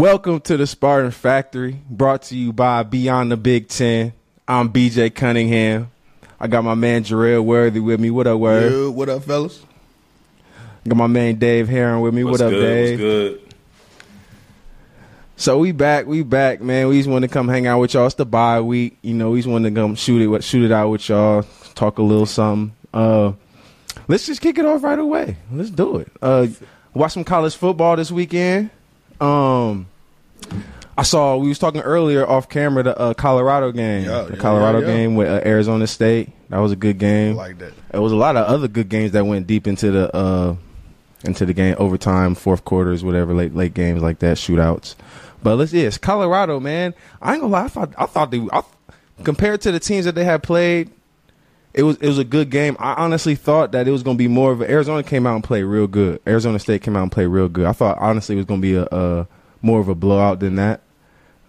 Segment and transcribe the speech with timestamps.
[0.00, 4.14] Welcome to the Spartan Factory, brought to you by Beyond the Big Ten.
[4.48, 5.90] I'm BJ Cunningham.
[6.40, 8.10] I got my man Jerel Worthy with me.
[8.10, 8.72] What up, Word?
[8.72, 9.62] Yo, what up, fellas?
[10.88, 12.24] Got my man Dave Herron with me.
[12.24, 12.62] What's what up, good?
[12.62, 12.90] Dave?
[12.92, 13.54] What's good?
[15.36, 16.88] So we back, we back, man.
[16.88, 18.06] We just want to come hang out with y'all.
[18.06, 19.32] It's the bye week, you know.
[19.32, 21.44] We just want to come shoot it, shoot it out with y'all,
[21.74, 22.74] talk a little something.
[22.94, 23.32] Uh,
[24.08, 25.36] let's just kick it off right away.
[25.52, 26.10] Let's do it.
[26.22, 26.46] Uh,
[26.94, 28.70] watch some college football this weekend.
[29.20, 29.89] Um,
[30.98, 34.40] I saw we was talking earlier off camera the uh, Colorado game, Yeah, the yeah,
[34.40, 36.30] Colorado yeah, game with uh, Arizona State.
[36.50, 37.36] That was a good game.
[37.36, 37.72] like that.
[37.90, 40.56] There was a lot of other good games that went deep into the uh
[41.24, 44.94] into the game, overtime, fourth quarters, whatever, late late games like that, shootouts.
[45.42, 46.94] But let's yeah, it's Colorado, man.
[47.22, 48.62] I ain't gonna lie, I thought I thought they I,
[49.24, 50.90] compared to the teams that they had played,
[51.72, 52.76] it was it was a good game.
[52.78, 55.44] I honestly thought that it was gonna be more of a Arizona came out and
[55.44, 56.20] played real good.
[56.26, 57.64] Arizona State came out and played real good.
[57.64, 59.28] I thought honestly it was gonna be a, a
[59.62, 60.80] more of a blowout than that.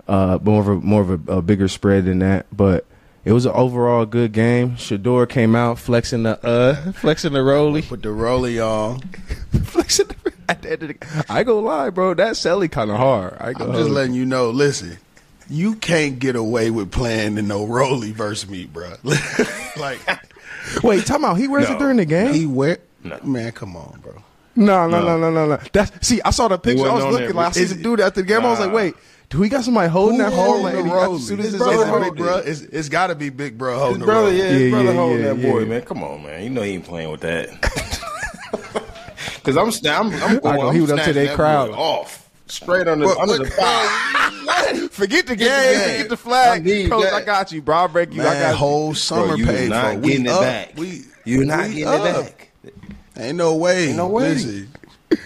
[0.07, 2.85] Uh, more of a more of a, a bigger spread than that, but
[3.23, 4.71] it was an overall good game.
[4.75, 8.99] Shedeur came out flexing the uh flexing the rolly, Put the rolly on.
[9.63, 10.15] flexing the.
[10.49, 12.13] At the end of the, I go gonna lie, bro.
[12.13, 13.37] That Selly kind of hard.
[13.39, 14.49] I I'm just letting you know.
[14.49, 14.97] Listen,
[15.49, 18.95] you can't get away with playing in no rolly versus me, bro.
[19.77, 19.99] like.
[20.83, 21.37] Wait, time out.
[21.37, 22.33] He wears it during the game.
[22.33, 22.79] he wear.
[23.03, 23.17] No.
[23.23, 24.21] Man, come on, bro.
[24.55, 25.17] No, no, no, No.
[25.17, 25.59] no, no, no.
[25.71, 26.21] That's see.
[26.23, 26.87] I saw the picture.
[26.89, 27.33] I was looking there.
[27.33, 28.41] like I see the dude after the game.
[28.41, 28.95] I was like, wait,
[29.29, 30.59] do we got somebody holding that hole?
[30.59, 31.15] holding Like, the he- rolly?
[31.17, 31.99] as soon as His it's brother, over?
[32.11, 32.37] big bro.
[32.39, 34.37] It's, it's got to be big bro His holding the brother, rolly.
[34.39, 35.65] yeah, his Yeah, brother yeah, holding yeah, that boy, yeah.
[35.65, 35.81] man.
[35.83, 36.43] Come on, man.
[36.43, 37.49] You know he ain't playing with that.
[39.35, 40.55] Because I'm, sna- I'm, I'm going.
[40.59, 41.71] know, I'm he went up to snatching that crowd.
[41.71, 44.87] off straight under, What- under what- the thigh.
[44.91, 45.47] Forget the game.
[45.47, 45.79] game.
[45.93, 46.67] Forget the flag.
[46.67, 47.13] I Coach, that.
[47.13, 47.75] I got you, bro.
[47.77, 48.21] I'll break you.
[48.21, 48.55] I Man, got you.
[48.57, 49.99] whole summer you paid not for.
[49.99, 50.41] We getting it up.
[50.41, 50.71] back.
[50.77, 52.05] We You're not we getting up.
[52.05, 52.40] it back.
[53.21, 53.87] Ain't no way.
[53.89, 54.29] Ain't no way.
[54.29, 54.69] Listen,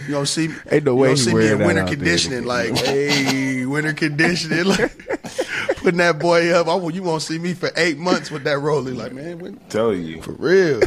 [0.06, 0.48] you don't see?
[0.70, 1.96] Ain't no you way gonna he see me in winter out there.
[1.96, 2.44] conditioning.
[2.44, 4.64] Like, hey, winter conditioning.
[4.66, 4.96] Like,
[5.76, 6.68] putting that boy up.
[6.68, 8.96] I want you won't see me for eight months with that rolling.
[8.96, 10.20] Like, man, when, Tell you.
[10.22, 10.80] for real.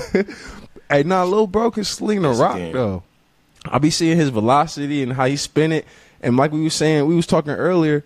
[0.90, 2.74] Hey, nah, little bro can sling the rock can.
[2.74, 3.04] though.
[3.66, 5.86] I be seeing his velocity and how he spin it,
[6.22, 8.04] and like we were saying, we was talking earlier.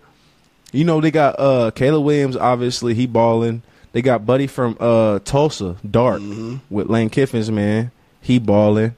[0.72, 2.36] You know, they got uh Caleb Williams.
[2.36, 3.62] Obviously, he balling.
[3.92, 6.20] They got Buddy from uh Tulsa, Dart,
[6.68, 7.48] with Lane Kiffins.
[7.50, 7.92] Man,
[8.24, 8.96] he balling,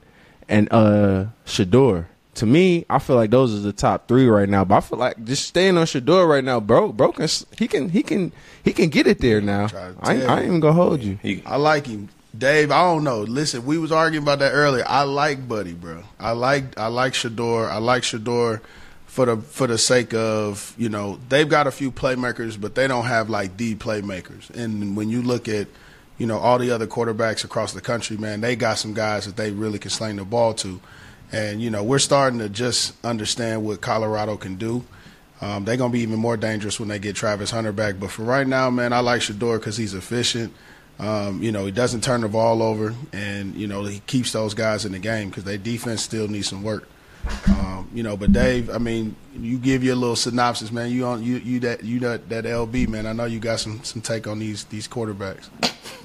[0.48, 2.06] and uh Shedeur.
[2.36, 4.62] To me, I feel like those are the top three right now.
[4.64, 6.92] But I feel like just staying on Shedeur right now, bro.
[6.92, 7.28] Bro can
[7.58, 8.30] he can he can
[8.62, 9.68] he can get it there now.
[10.00, 11.18] I, ain't- I ain't even gonna hold you.
[11.22, 12.08] He, I like him.
[12.36, 13.22] Dave, I don't know.
[13.22, 14.84] Listen, we was arguing about that earlier.
[14.86, 16.02] I like Buddy, bro.
[16.20, 17.70] I like I like Shedeur.
[17.70, 18.60] I like Shedeur
[19.06, 22.86] for the for the sake of, you know, they've got a few playmakers, but they
[22.86, 24.50] don't have like the playmakers.
[24.50, 25.68] And when you look at,
[26.18, 29.36] you know, all the other quarterbacks across the country, man, they got some guys that
[29.36, 30.80] they really can sling the ball to.
[31.32, 34.84] And, you know, we're starting to just understand what Colorado can do.
[35.40, 37.96] Um, they're going to be even more dangerous when they get Travis Hunter back.
[38.00, 40.54] But for right now, man, I like Shedeur because he's efficient.
[40.98, 44.54] Um, you know, he doesn't turn the ball over, and you know he keeps those
[44.54, 46.88] guys in the game because their defense still needs some work.
[47.48, 50.90] Um, you know, but Dave, I mean, you give your little synopsis, man.
[50.90, 53.06] You on you you that you that that LB man.
[53.06, 55.50] I know you got some some take on these these quarterbacks.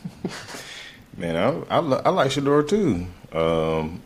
[1.17, 3.05] Man, I I, lo- I like Shedeur too.
[3.37, 4.01] Um,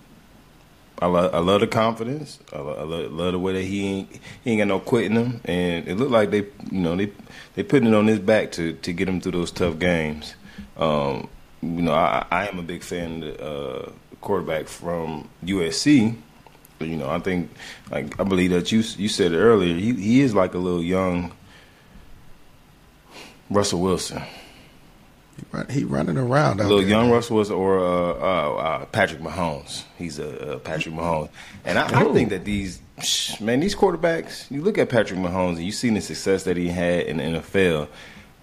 [1.01, 2.39] I love I love the confidence.
[2.53, 5.05] I, lo- I love, love the way that he ain't he ain't got no quit
[5.05, 7.11] in him, and it looked like they you know they
[7.55, 10.35] they putting it on his back to to get him through those tough games.
[10.78, 11.29] Um,
[11.61, 13.91] you know, I, I am a big fan of the uh,
[14.22, 16.16] quarterback from USC.
[16.78, 17.51] But, you know, I think
[17.91, 19.75] like I believe that you you said it earlier.
[19.75, 21.31] He he is like a little young
[23.50, 24.22] Russell Wilson.
[25.38, 26.62] He, run, he running around.
[26.62, 27.12] out little there, young.
[27.12, 29.84] Russell Wilson or uh, uh, uh, Patrick Mahomes.
[29.97, 31.29] He's a Patrick Mahomes,
[31.66, 32.79] and I, I think that these
[33.41, 34.49] man, these quarterbacks.
[34.49, 37.23] You look at Patrick Mahomes, and you see the success that he had in the
[37.23, 37.87] NFL.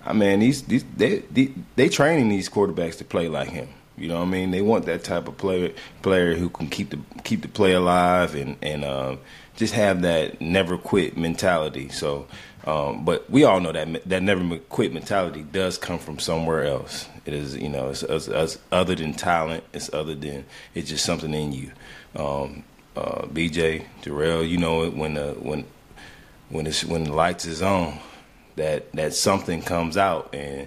[0.05, 3.69] I mean, these, these they, they they training these quarterbacks to play like him.
[3.97, 4.51] You know what I mean?
[4.51, 5.73] They want that type of player
[6.03, 9.17] player who can keep the keep the play alive and and uh,
[9.57, 11.89] just have that never quit mentality.
[11.89, 12.27] So,
[12.67, 17.09] um, but we all know that that never quit mentality does come from somewhere else.
[17.25, 19.65] It is you know it's, it's, it's other than talent.
[19.73, 20.45] It's other than
[20.75, 21.73] it's just something in you.
[22.17, 22.65] Um,
[22.97, 25.65] uh, BJ Jerel, you know it when the when
[26.49, 27.99] when it's when the lights is on,
[28.57, 30.67] that that something comes out and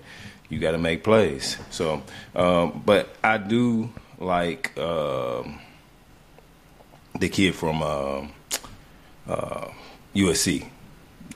[0.50, 1.58] you got to make plays.
[1.72, 2.04] So,
[2.36, 5.60] um, but I do like um,
[7.20, 8.32] the kid from um
[9.28, 9.68] uh,
[10.16, 10.70] USC.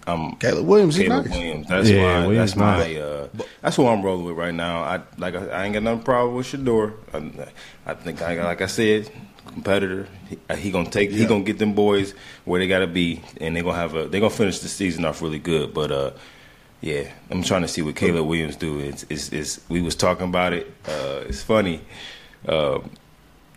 [0.07, 1.35] Um, Caleb Williams, Caleb nice.
[1.35, 1.67] Williams.
[1.67, 2.27] That's Yeah, why.
[2.27, 2.95] Williams that's my.
[2.95, 3.27] Uh,
[3.61, 4.81] that's who I'm rolling with right now.
[4.83, 5.35] I like.
[5.35, 6.93] I, I ain't got nothing problem with Shedeur.
[7.13, 9.11] I, I think, I, like I said,
[9.47, 10.07] competitor.
[10.29, 11.11] He, uh, he gonna take.
[11.11, 12.13] He gonna get them boys
[12.45, 14.07] where they gotta be, and they gonna have a.
[14.07, 15.73] They gonna finish the season off really good.
[15.73, 16.11] But uh,
[16.81, 18.79] yeah, I'm trying to see what Caleb Williams do.
[18.79, 20.67] It's, it's, it's we was talking about it.
[20.87, 21.81] Uh, it's funny.
[22.47, 22.79] Uh,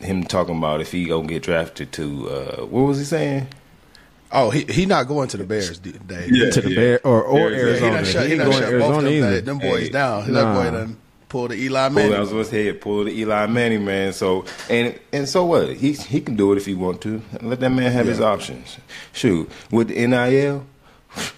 [0.01, 3.47] him talking about if he gonna get drafted to uh, what was he saying?
[4.33, 6.35] Oh, he he not going to the Bears, D- Dave.
[6.35, 6.51] Yeah.
[6.51, 8.05] to the Bear or, or Yeah, Yeah, he Arizona.
[8.05, 9.41] shut, He he ain't done going shut to both Arizona them, either.
[9.43, 10.33] them boys Hey, down.
[10.33, 10.55] nah.
[10.55, 10.97] That boy done
[11.29, 12.15] pulled the Eli Pull, Manning.
[12.15, 14.13] I was gonna say pull the Eli Manning man.
[14.13, 15.75] So and and so what?
[15.77, 17.21] He he can do it if he want to.
[17.41, 18.79] Let that man have his options.
[19.13, 20.65] Shoot, with the NIL,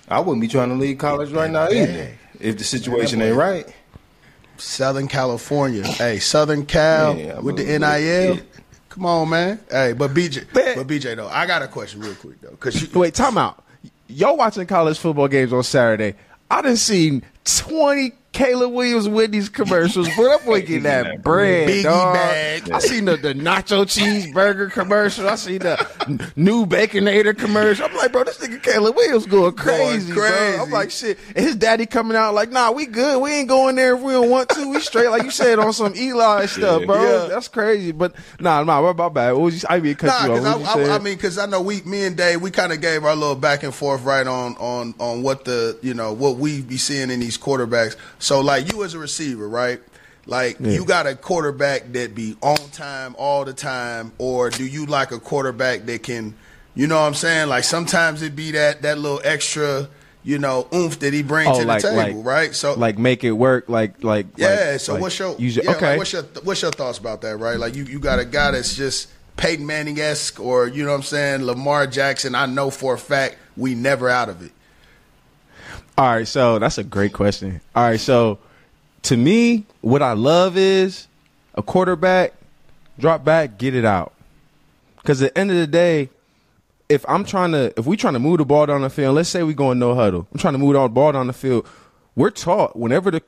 [0.08, 2.16] I wouldn't be trying to leave college right now either.
[2.40, 3.66] If the situation ain't right.
[4.56, 5.82] Southern California.
[5.84, 8.36] hey, Southern Cal Yeah, with the NIL.
[8.36, 8.40] yeah.
[8.94, 9.58] Come on, man.
[9.68, 10.76] Hey, but BJ, Man.
[10.76, 13.64] but BJ though, I got a question real quick though, because you, Wait, time out.
[14.06, 16.14] Y'all watching college football games on Saturday.
[16.48, 20.08] I done seen 20 Caleb Williams Wendy's commercials.
[20.16, 22.14] But boy getting that bread, Biggie dog.
[22.14, 22.70] bag.
[22.72, 25.28] I seen the, the nacho cheeseburger commercial.
[25.28, 27.86] I seen the new Baconator commercial.
[27.86, 30.28] I'm like, bro, this nigga Caleb Williams going crazy, bro.
[30.28, 30.58] crazy.
[30.58, 31.18] I'm like, shit.
[31.36, 33.22] And his daddy coming out like, nah, we good.
[33.22, 34.68] We ain't going there if we don't want to.
[34.68, 36.86] We straight, like you said, on some Eli stuff, Yeah.
[36.86, 37.02] bro.
[37.02, 37.26] Yeah.
[37.28, 37.92] That's crazy.
[37.92, 39.32] But nah, nah, my bad.
[39.32, 40.38] What was you, I mean, cut Nah, you off.
[40.38, 42.42] because What was you I, I, I mean, because I know we, me and Dave,
[42.42, 45.78] we kind of gave our little back and forth right on on on what the
[45.82, 47.94] you know what we be seeing in these quarterbacks.
[48.24, 49.80] So like you as a receiver, right?
[50.26, 50.70] Like Yeah.
[50.72, 55.12] you got a quarterback that be on time all the time, or do you like
[55.12, 56.34] a quarterback that can,
[56.74, 57.50] you know what I'm saying?
[57.50, 59.88] Like sometimes it be that that little extra,
[60.24, 62.54] you know, oomph that he brings Oh, to like- the table, like- right?
[62.54, 64.70] So like make it work like like yeah.
[64.70, 67.36] like- so what's your it- yeah, okay what's your what's your thoughts about that?
[67.36, 70.92] Right, like you you got a guy that's just Peyton Manning esque, or you know
[70.92, 72.34] what I'm saying, Lamar Jackson.
[72.34, 74.52] I know for a fact we never out of it.
[75.96, 77.60] All right so that's a great question.
[77.74, 78.38] All right so
[79.02, 81.06] to me what i love is
[81.54, 82.32] a quarterback
[82.98, 84.12] drop back get it out.
[84.96, 86.10] Because at the end of the day
[86.88, 89.28] if i'm trying to if we trying to move the ball down the field let's
[89.28, 91.66] say we going in no huddle i'm trying to move the ball down the field
[92.14, 93.22] we're taught whenever the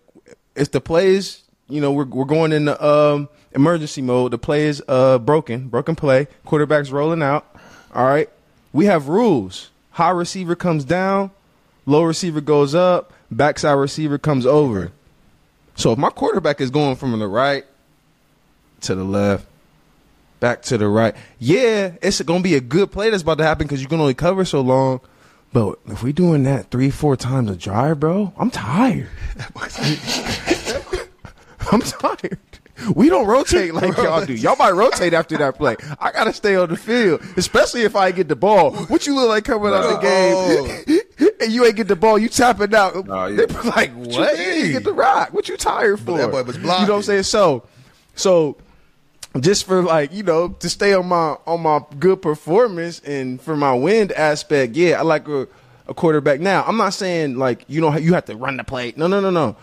[0.55, 4.67] if the plays you know we're, we're going in the um, emergency mode the play
[4.67, 7.57] is uh, broken broken play quarterback's rolling out
[7.97, 8.29] all right?
[8.75, 9.71] We have rules.
[9.93, 11.31] High receiver comes down
[11.87, 14.93] low receiver goes up backside receiver comes over
[15.75, 17.65] so if my quarterback is going from the right
[18.81, 19.47] to the left
[20.41, 21.15] back to the right.
[21.39, 24.15] Yeah, it's gonna be a good play that's about to happen because you can only
[24.15, 25.01] cover so long.
[25.53, 29.09] But if we doing that three, four times a drive, bro, I'm tired.
[31.73, 32.39] I'm tired.
[32.95, 34.35] We don't rotate like y'all do.
[34.35, 35.77] Y'all might rotate after that play.
[35.99, 38.75] I gotta stay on the field, especially if I get the ball.
[38.75, 40.96] What you look like coming out of the game, oh.
[41.47, 43.07] And you ain't get the ball, you tapping out.
[43.07, 43.29] Yeah.
[43.29, 44.39] They be like, what?
[44.39, 45.33] You, get the rock.
[45.33, 46.19] What you tired for?
[46.19, 47.23] that boy was You know what I'm saying?
[47.23, 47.65] So,
[48.15, 48.59] so
[49.41, 53.57] just for like you know to stay on my on my good performance and for
[53.57, 55.47] my wind aspect yeah i like a,
[55.89, 58.95] a quarterback now i'm not saying like you know you have to run the play
[58.97, 59.55] no no no no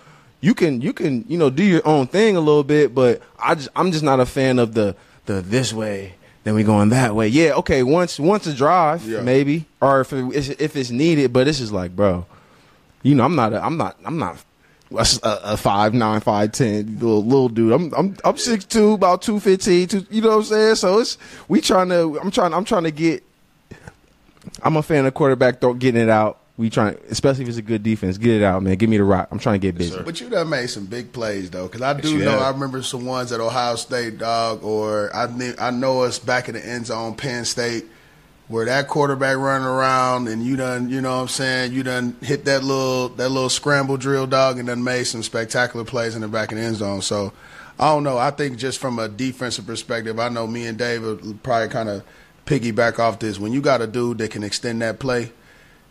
[0.41, 3.55] you can you can you know do your own thing a little bit but i
[3.55, 4.95] just i'm just not a fan of the
[5.25, 9.21] the this way then we going that way yeah okay once once a drive Yeah.
[9.21, 12.25] maybe or if it, if it's needed but it's just like bro
[13.01, 14.43] you know i'm not a, i'm not i'm not
[14.95, 17.73] a, a five nine five ten little little dude.
[17.73, 19.87] I'm I'm I'm six two, about two fifteen.
[19.87, 20.75] Two, you know what I'm saying?
[20.75, 22.19] So it's we trying to.
[22.19, 22.53] I'm trying.
[22.53, 23.23] I'm trying to get.
[24.61, 26.39] I'm a fan of quarterback throw getting it out.
[26.55, 28.75] We trying, especially if it's a good defense, get it out, man.
[28.75, 29.27] Give me the rock.
[29.31, 29.99] I'm trying to get busy.
[30.03, 32.41] But you done made some big plays though, because I do you know have.
[32.41, 36.49] I remember some ones at Ohio State, dog, or I ne- I know us back
[36.49, 37.85] in the end zone, Penn State,
[38.49, 42.15] where that quarterback running around and you done, you know what I'm saying, you done
[42.21, 46.21] hit that little that little scramble drill, dog, and done made some spectacular plays in
[46.21, 47.01] the back of the end zone.
[47.01, 47.33] So
[47.79, 48.19] I don't know.
[48.19, 51.89] I think just from a defensive perspective, I know me and David will probably kind
[51.89, 52.03] of
[52.45, 53.39] piggyback off this.
[53.39, 55.31] When you got a dude that can extend that play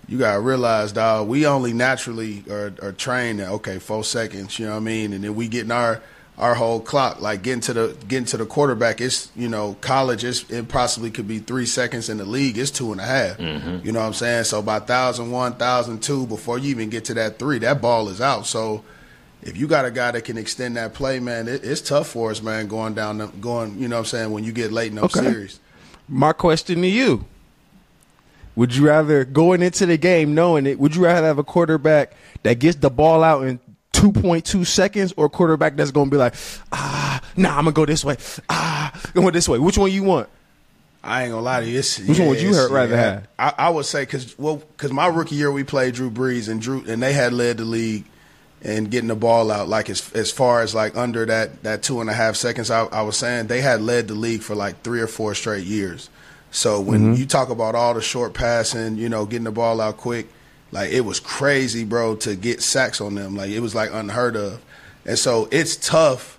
[0.09, 4.67] you gotta realize, dog, we only naturally are, are trained at okay, four seconds, you
[4.67, 6.01] know what I mean, and then we getting our
[6.39, 9.01] our whole clock, like getting to the getting to the quarterback.
[9.01, 10.25] It's you know college.
[10.25, 12.57] It's, it possibly could be three seconds in the league.
[12.57, 13.37] It's two and a half.
[13.37, 13.87] Mm-hmm.
[13.87, 14.45] You know what I'm saying?
[14.45, 18.09] So by thousand one, thousand two, before you even get to that three, that ball
[18.09, 18.47] is out.
[18.47, 18.83] So
[19.43, 22.31] if you got a guy that can extend that play, man, it, it's tough for
[22.31, 22.67] us, man.
[22.67, 24.31] Going down, the, going, you know what I'm saying?
[24.33, 25.27] When you get late in those Okay.
[25.31, 25.61] series.
[26.09, 27.27] My question to you:
[28.57, 30.79] Would you rather going into the game knowing it?
[30.79, 33.59] Would you rather have a quarterback that gets the ball out in
[33.93, 36.35] 2.2 seconds, or a quarterback that's going to be like,
[36.73, 38.17] ah, nah, I'm gonna go this way,
[38.49, 39.59] ah, going this way?
[39.59, 40.29] Which one you want?
[41.05, 41.79] I ain't gonna lie to you.
[41.79, 43.29] It's, Which one would you it's- rather have?
[43.39, 46.61] I, I would say because well, because my rookie year we played Drew Brees and
[46.61, 48.05] Drew and they had led the league
[48.63, 49.69] and getting the ball out.
[49.69, 52.85] Like as as far as like under that that two and a half seconds, I,
[52.85, 56.09] I was saying they had led the league for like three or four straight years.
[56.53, 59.97] So when you talk about all the short passing, you know, getting the ball out
[59.97, 60.29] quick,
[60.71, 63.35] like it was crazy, bro, to get sacks on them.
[63.35, 64.61] Like it was like unheard of.
[65.07, 66.39] And so it's tough,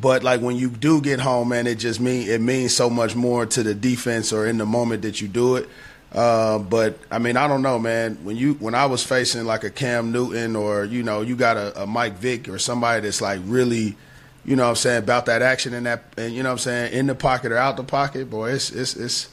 [0.00, 3.14] but like when you do get home, man, it just mean it means so much
[3.14, 5.68] more to the defense or in the moment that you do it.
[6.12, 8.16] Uh, but I mean, I don't know, man.
[8.24, 11.56] When you when I was facing like a Cam Newton or you know you got
[11.56, 13.96] a, a Mike Vick or somebody that's like really,
[14.44, 16.58] you know, what I'm saying about that action in that and you know, what I'm
[16.58, 19.28] saying in the pocket or out the pocket, boy, it's it's it's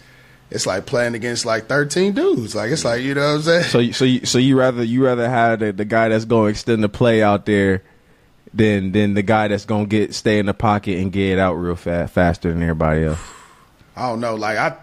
[0.54, 2.56] it's like playing against like 13 dudes.
[2.56, 3.64] Like it's like you know what I'm saying.
[3.66, 6.46] So, you- so, you, so you rather you rather have the, the guy that's going
[6.46, 7.84] to extend the play out there
[8.54, 11.40] than than the guy that's going to get stay in the pocket and get it
[11.40, 13.20] out real fast faster than everybody else.
[13.96, 14.36] I don't know.
[14.36, 14.76] Like I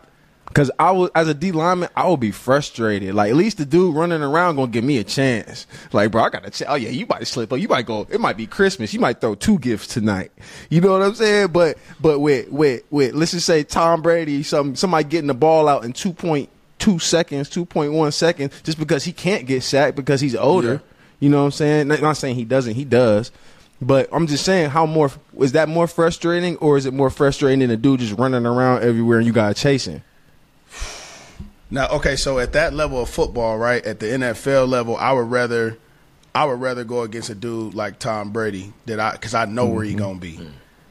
[0.52, 3.14] Cause I was as a D lineman, I would be frustrated.
[3.14, 5.64] Like at least the dude running around gonna give me a chance.
[5.92, 6.50] Like bro, I got to.
[6.50, 7.52] Ch- oh yeah, you might slip.
[7.52, 7.60] up.
[7.60, 8.06] you might go.
[8.10, 8.92] It might be Christmas.
[8.92, 10.32] You might throw two gifts tonight.
[10.68, 11.48] You know what I'm saying?
[11.48, 15.68] But but with with with let's just say Tom Brady, some somebody getting the ball
[15.68, 19.62] out in two point two seconds, two point one seconds, just because he can't get
[19.62, 20.72] sacked because he's older.
[20.72, 20.78] Yeah.
[21.20, 21.88] You know what I'm saying?
[21.88, 22.74] Not, not saying he doesn't.
[22.74, 23.30] He does.
[23.82, 27.60] But I'm just saying, how more is that more frustrating, or is it more frustrating
[27.60, 30.02] than a dude just running around everywhere and you got to chase him?
[31.70, 35.30] Now, okay, so at that level of football, right, at the NFL level, I would
[35.30, 35.78] rather,
[36.34, 39.66] I would rather go against a dude like Tom Brady that I, because I know
[39.66, 39.98] where he mm-hmm.
[40.00, 40.40] gonna be,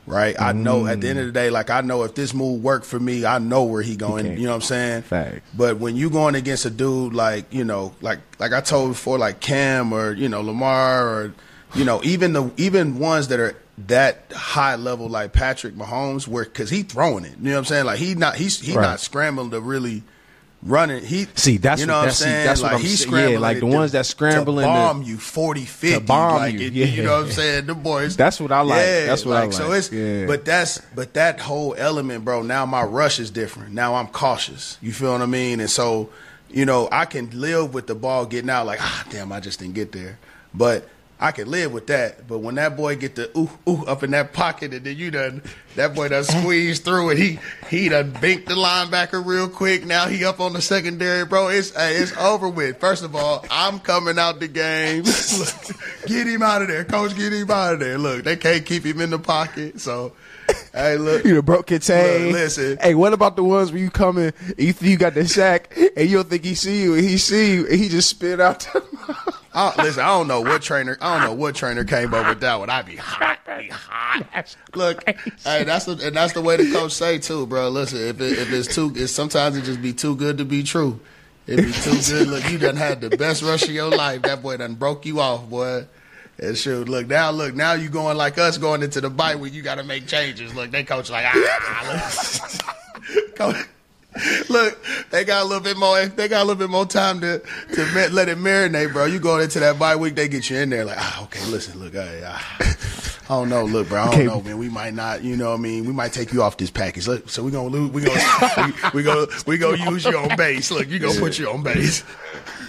[0.07, 0.39] right?
[0.39, 2.86] I know at the end of the day, like I know if this move worked
[2.86, 4.25] for me, I know where he going.
[4.25, 5.01] can't- You know what I'm saying?
[5.03, 5.41] Facts.
[5.53, 9.17] But when you going against a dude like you know, like like I told before,
[9.17, 11.33] like Cam or you know Lamar or
[11.75, 13.55] you know even the even ones that are
[13.88, 17.38] that high level like Patrick Mahomes, where because he throwing it.
[17.38, 17.86] You know what I'm saying?
[17.86, 18.81] Like he not he's he Right.
[18.83, 20.03] not scrambling to really
[20.61, 21.03] run it.
[21.03, 22.45] He See, that's you what- know what I'm that's- see, saying.
[22.45, 23.11] that's what I'm he's saying.
[23.11, 25.99] Yeah, scrambling like the ones that scrambling to to- bomb you 40, 50.
[26.05, 26.85] bomb like you, it- yeah.
[26.85, 27.65] You know what I'm saying?
[27.67, 28.17] The boys.
[28.17, 28.77] That's what I like.
[28.79, 29.53] Yeah, That's what I like.
[29.53, 30.25] So it's Yeah.
[30.25, 32.41] but that's but that whole element, bro.
[32.41, 33.73] Now my rush is different.
[33.73, 34.77] Now I'm cautious.
[34.81, 35.59] You feel what I mean?
[35.61, 36.09] And so
[36.51, 38.65] you know I can live with the ball getting out.
[38.65, 40.17] Like ah, damn, I just didn't get there.
[40.53, 40.89] But
[41.21, 42.27] I can live with that.
[42.27, 45.11] But when that boy get the ooh ooh up in that pocket, and then you
[45.11, 45.41] done
[45.75, 47.17] that boy done squeezed through it.
[47.17, 49.85] He he done binked the linebacker real quick.
[49.85, 51.49] Now he up on the secondary, bro.
[51.49, 52.79] It's it's over with.
[52.79, 55.03] First of all, I'm coming out the game.
[55.38, 57.15] Look, get him out of there, coach.
[57.15, 57.97] Get him out of there.
[57.97, 59.81] Look, they can't keep him in the pocket.
[59.81, 60.13] So
[60.73, 61.25] hey, look.
[61.25, 62.25] You know, broke contain.
[62.25, 62.77] Look, listen.
[62.81, 65.75] Hey, what about the ones where you come in, you think you got the sack,
[65.95, 68.39] and you don't think he see you, and he see you, and he just spit
[68.39, 68.59] out.
[68.61, 68.83] The
[69.53, 70.97] I, listen, I don't know what trainer.
[71.01, 72.69] I don't know what trainer came up with that one.
[72.69, 74.55] I'd be hot, be hot.
[74.75, 75.03] Look,
[75.43, 77.69] hey, that's the and that's the way the coach say too, bro.
[77.69, 80.63] Listen, if it, if it's too, it's sometimes it just be too good to be
[80.63, 80.99] true.
[81.47, 82.27] It be too good.
[82.27, 84.21] Look, you done had the best rush of your life.
[84.21, 85.87] That boy done broke you off, boy.
[86.41, 89.50] And shoot, look now, look now you going like us going into the bite where
[89.50, 90.55] you got to make changes.
[90.55, 92.34] Look, they coach like ah,
[93.39, 93.67] look.
[94.50, 96.03] Look, they got a little bit more.
[96.08, 99.05] They got a little bit more time to to let it marinate, bro.
[99.05, 101.79] You going into that bye week, they get you in there like, ah, okay, listen,
[101.79, 102.41] look, I, I,
[103.29, 104.25] I don't know, look, bro, I don't Okay.
[104.25, 104.57] know, man.
[104.57, 107.07] We might not, you know, what I mean, we might take you off this package.
[107.07, 107.91] Look, so we gonna lose.
[107.91, 108.19] We gonna
[108.57, 110.71] we, we gonna we gonna use you on base.
[110.71, 112.01] Look, you gonna put you on base.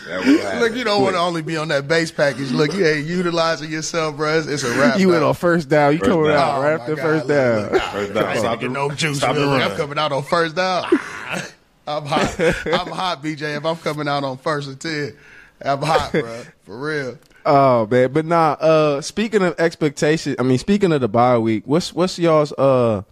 [0.06, 0.60] That will happen.
[0.60, 2.50] Look, you don't want to only be on that base package.
[2.52, 4.38] Look, you ain't utilizing yourself, bro.
[4.38, 4.98] It's, it's a wrap.
[4.98, 5.28] you went dog.
[5.30, 5.92] on first down.
[5.94, 6.36] You First coming down.
[6.36, 7.72] out Oh, right after oh, God, first look, down.
[7.72, 9.16] look, First I ain't getting no juice.
[9.18, 10.84] Stop look, I'm coming out on first down.
[11.86, 12.38] I'm hot.
[12.66, 13.56] I'm hot, BJ.
[13.56, 15.16] If I'm coming out on first and ten,
[15.62, 16.44] I'm hot, bro.
[16.64, 17.18] For real.
[17.44, 18.52] Oh man, but nah.
[18.60, 23.02] Uh, speaking of expectations, I mean, speaking of the bye week, what's what's y'all's uh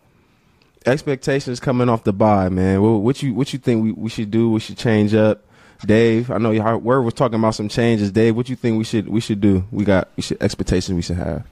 [0.87, 2.83] expectations coming off the bye, man?
[2.83, 4.51] What, what you what you think we, we should do?
[4.51, 5.45] We should change up.
[5.87, 8.11] Dave, I know y'all word was talking about some changes.
[8.11, 9.65] Dave, what you think we should we should do?
[9.71, 11.47] We got we should expectations we should have.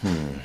[0.00, 0.38] Hmm.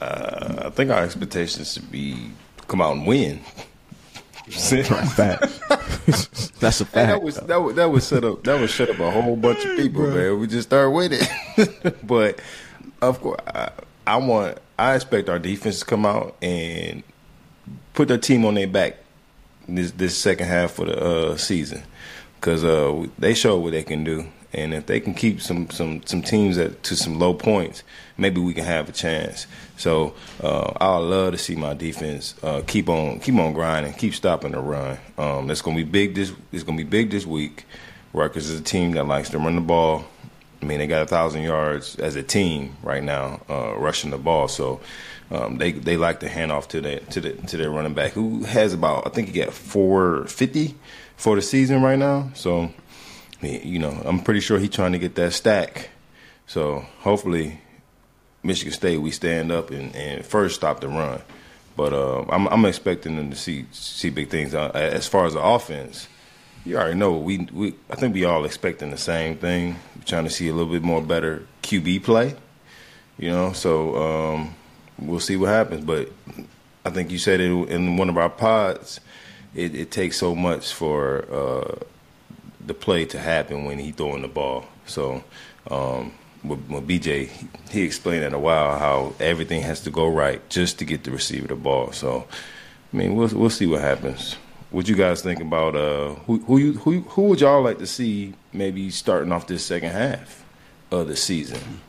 [0.00, 2.30] I think our expectations should be
[2.68, 3.40] come out and win.
[5.06, 5.60] Fact.
[6.60, 7.08] That's a fact.
[7.08, 9.64] that was that would that would set up that was shut up a whole bunch
[9.64, 10.38] of people, man.
[10.40, 11.96] We just start with it.
[12.06, 12.40] but
[13.00, 13.70] of course, I,
[14.06, 17.02] I want I expect our defense to come out and
[17.94, 18.96] put their team on their back
[19.68, 21.82] this this second half of the uh, season
[22.36, 26.02] because uh, they show what they can do, and if they can keep some some
[26.06, 27.82] some teams at to some low points,
[28.16, 29.46] maybe we can have a chance.
[29.76, 33.94] So uh, I would love to see my defense uh, keep on keep on grinding,
[33.94, 34.98] keep stopping the run.
[35.18, 37.64] Um, that's gonna be big this it's gonna be big this week.
[38.12, 40.04] Rutgers is a team that likes to run the ball.
[40.60, 44.18] I mean, they got a thousand yards as a team right now, uh, rushing the
[44.18, 44.48] ball.
[44.48, 44.80] So
[45.30, 48.12] um, they they like to hand off to their to the to their running back,
[48.12, 50.76] who has about I think he got four fifty
[51.16, 52.30] for the season right now.
[52.34, 52.70] So
[53.42, 55.90] you know, I'm pretty sure he's trying to get that stack.
[56.46, 57.60] So hopefully,
[58.42, 61.20] Michigan State we stand up and, and first stop the run.
[61.76, 64.54] But uh, I'm, I'm expecting them to see see big things.
[64.54, 66.08] Uh, as far as the offense,
[66.64, 69.76] you already know we we I think we all expecting the same thing.
[69.96, 72.36] We're trying to see a little bit more better QB play.
[73.18, 74.54] You know, so um,
[74.98, 75.84] we'll see what happens.
[75.84, 76.10] But
[76.84, 79.00] I think you said it in one of our pods.
[79.54, 81.84] It, it takes so much for uh,
[82.66, 84.66] the play to happen when he throwing the ball.
[84.86, 85.22] So
[85.70, 86.12] um,
[86.44, 87.30] with, with, BJ,
[87.70, 91.10] he explained in a while how everything has to go right just to get the
[91.10, 91.92] receiver the ball.
[91.92, 92.26] So
[92.92, 94.34] I mean, we'll we'll see what happens.
[94.70, 97.86] What you guys think about uh, who who you, who who would y'all like to
[97.86, 100.44] see maybe starting off this second half
[100.90, 101.80] of the season?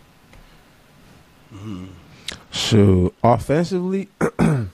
[2.52, 4.70] So offensively, I'm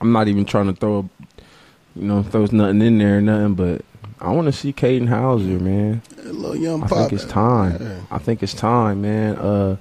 [0.00, 1.08] not even trying to throw,
[1.96, 3.54] you know, throw nothing in there, nothing.
[3.54, 3.84] But
[4.20, 6.02] I want to see Katin Houser, man.
[6.18, 7.78] A little young I think it's time.
[7.80, 8.00] Yeah.
[8.10, 9.36] I think it's time, man.
[9.36, 9.76] Uh,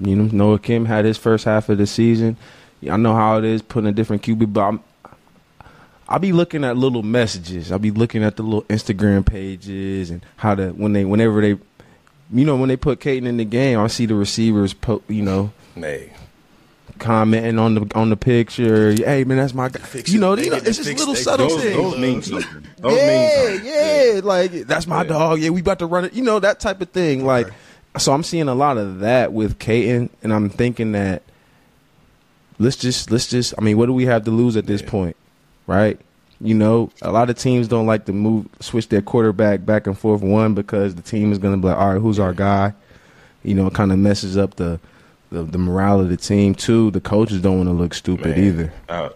[0.00, 2.36] you know, Noah Kim had his first half of the season.
[2.88, 4.80] I know how it is putting a different QB, but I'm,
[6.06, 7.72] I'll be looking at little messages.
[7.72, 11.58] I'll be looking at the little Instagram pages and how to when they whenever they,
[12.32, 15.22] you know, when they put Katin in the game, I see the receivers, po, you
[15.22, 16.12] know, Hey
[16.98, 18.92] commenting on the on the picture.
[18.92, 19.80] Hey man, that's my guy.
[19.80, 21.76] Fix you know, you know it's just little subtle those, things.
[21.76, 22.65] Those mean something.
[22.78, 25.08] Those yeah, yeah, yeah, like that's my yeah.
[25.08, 25.40] dog.
[25.40, 26.12] Yeah, we about to run it.
[26.12, 27.24] You know that type of thing.
[27.24, 27.48] Like,
[27.98, 31.22] so I'm seeing a lot of that with Katin, and I'm thinking that
[32.58, 33.54] let's just let's just.
[33.56, 34.90] I mean, what do we have to lose at this yeah.
[34.90, 35.16] point,
[35.66, 35.98] right?
[36.38, 39.98] You know, a lot of teams don't like to move, switch their quarterback back and
[39.98, 40.20] forth.
[40.20, 42.74] One because the team is going to be like, all right, who's our guy?
[43.42, 44.78] You know, it kind of messes up the
[45.30, 46.90] the, the morale of the team too.
[46.90, 48.72] The coaches don't want to look stupid Man, either.
[48.88, 49.08] Uh,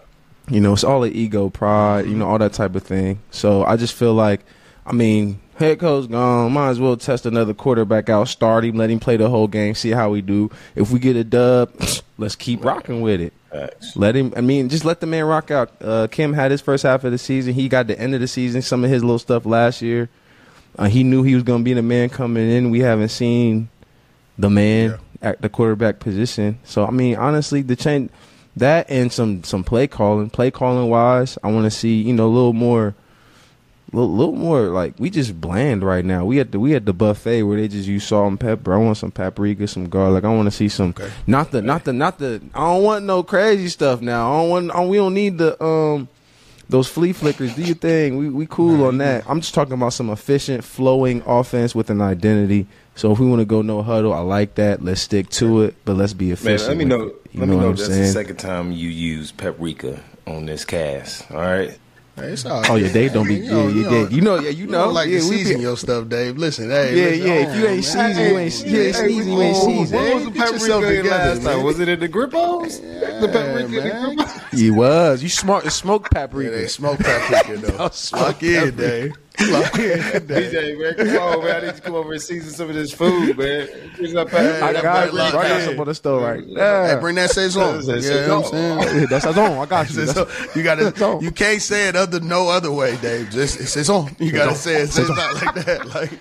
[0.51, 3.19] you know, it's all the ego, pride, you know, all that type of thing.
[3.31, 4.41] So I just feel like,
[4.85, 6.51] I mean, head coach gone.
[6.51, 9.75] Might as well test another quarterback out, start him, let him play the whole game,
[9.75, 10.51] see how we do.
[10.75, 11.71] If we get a dub,
[12.17, 13.33] let's keep rocking with it.
[13.95, 14.33] Let him.
[14.37, 15.71] I mean, just let the man rock out.
[15.81, 17.53] Uh, Kim had his first half of the season.
[17.53, 18.61] He got the end of the season.
[18.61, 20.09] Some of his little stuff last year.
[20.79, 22.69] Uh, he knew he was going to be the man coming in.
[22.69, 23.67] We haven't seen
[24.37, 24.91] the man.
[24.91, 26.59] Yeah at the quarterback position.
[26.63, 28.09] So I mean, honestly, the change
[28.55, 32.27] that and some some play calling, play calling wise, I want to see you know
[32.27, 32.95] a little more.
[33.93, 36.23] A little, little, more like we just bland right now.
[36.23, 38.73] We had the we had the buffet where they just use salt and pepper.
[38.73, 40.23] I want some paprika, some garlic.
[40.23, 41.11] I want to see some okay.
[41.27, 42.41] not the not the not the.
[42.53, 44.31] I don't want no crazy stuff now.
[44.31, 44.71] I don't want.
[44.71, 46.07] I, we don't need the um
[46.69, 47.53] those flea flickers.
[47.53, 48.15] Do your thing.
[48.15, 49.25] We we cool on that.
[49.29, 53.39] I'm just talking about some efficient, flowing offense with an identity so if we want
[53.39, 54.83] to go no huddle, I like that.
[54.83, 56.61] Let's stick to it, but let's be efficient.
[56.61, 57.13] Man, let me know.
[57.31, 58.01] You let know me know that's saying?
[58.01, 61.31] the second time you use paprika on this cast.
[61.31, 61.77] All right.
[62.17, 64.89] Hey, oh yeah, Dave don't be you know, you, know, you know yeah you know,
[64.89, 66.37] like yeah, to season be, your stuff, Dave.
[66.37, 67.33] Listen, hey, yeah, listen, yeah.
[67.33, 70.03] Oh, if you ain't seasoned, you ain't, you ain't seasoned, you ain't seasoned.
[70.03, 71.63] What was the paprika in last time?
[71.63, 72.83] Was it in the Grippos?
[72.83, 74.59] Yeah, the paprika in the Grippos?
[74.59, 75.23] He was.
[75.23, 76.51] You smart smoked paprika.
[76.51, 77.89] Yeah, they smoked paprika though.
[78.13, 79.13] Lock in, Dave.
[79.41, 81.55] DJ, man, come on, man.
[81.55, 83.67] I need to come over and season some of this food, man.
[83.99, 85.13] I got, it.
[85.13, 86.85] I got some on the stove right now.
[86.85, 87.81] Hey, bring that saison.
[87.85, 89.07] Yeah, you know what I'm saying?
[89.09, 89.57] That's saison.
[89.57, 90.01] I got you.
[90.55, 93.29] you gotta, you can't say it other no other way, Dave.
[93.29, 94.15] Just it's saison.
[94.19, 95.85] You gotta say it saison like that.
[95.93, 96.11] Like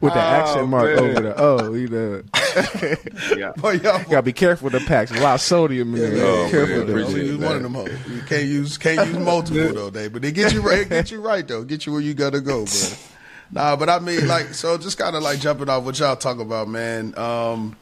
[0.00, 0.98] with the oh, accent mark man.
[0.98, 2.22] over the oh, you know.
[3.36, 3.52] Yeah.
[3.56, 5.10] Boy, y'all, gotta be careful with the packs.
[5.10, 6.16] A lot of sodium in there.
[6.16, 8.14] Yeah, oh, careful man, with use one of them.
[8.14, 10.12] You can't use can't use multiple though, Dave.
[10.12, 12.64] But they get you right, get you right though, get you where you gotta go,
[12.64, 12.96] brother.
[13.50, 16.38] Nah, but I mean, like, so just kind of like jumping off what y'all talk
[16.38, 17.16] about, man.
[17.18, 17.76] Um,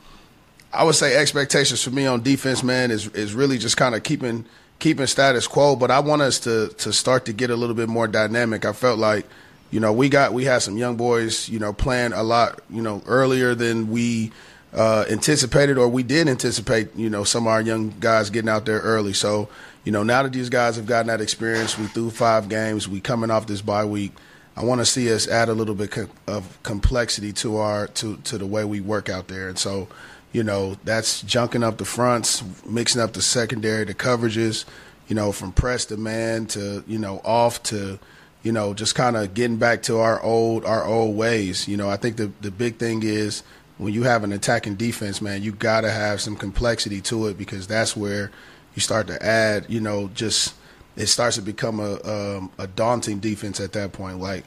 [0.73, 4.03] I would say expectations for me on defense, man, is is really just kind of
[4.03, 4.47] keeping
[4.79, 5.77] keeping status quo.
[5.77, 8.65] But I want us to to start to get a little bit more dynamic.
[8.65, 9.27] I felt like
[9.73, 12.83] you know, we got we had some young boys, you know, playing a lot, you
[12.83, 14.31] know, earlier than we
[14.75, 16.95] uh, anticipated, or we did anticipate.
[16.97, 19.13] You know, some of our young guys getting out there early.
[19.13, 19.49] So,
[19.85, 22.89] you know, now that these guys have gotten that experience, we threw five games.
[22.89, 24.13] We coming off this bye week.
[24.57, 28.39] I want to see us add a little bit of complexity to our to to
[28.39, 29.89] the way we work out there, and so.
[30.35, 34.65] You know, that's junking up the fronts, mixing up the secondary, the coverages,
[35.07, 37.99] you know, from press to man to, you know, off to,
[38.43, 41.69] you know, just kind of getting back to our old our old ways.
[41.69, 43.43] You know, I think the the big thing is
[43.83, 47.39] when you have an attacking defense, man, you got to have some complexity to it
[47.39, 48.31] because that's where
[48.75, 49.67] you start to add.
[49.69, 50.55] You know, just
[50.97, 54.19] it starts to become a um, a daunting defense at that point.
[54.19, 54.45] Like,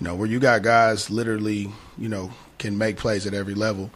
[0.00, 3.90] you know, where you got guys literally, you know, can make plays at every level.